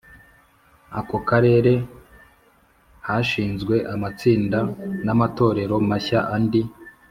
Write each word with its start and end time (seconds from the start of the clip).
ako 0.99 1.17
karere 1.29 1.73
hashinzwe 3.07 3.75
amatsinda 3.93 4.59
n 5.05 5.07
amatorero 5.13 5.75
mashya 5.89 6.19
Andi 6.35 6.61